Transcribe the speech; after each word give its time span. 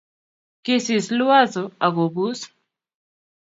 Kisis 0.63 1.05
Liwazo 1.17 1.63
akobus 1.85 2.39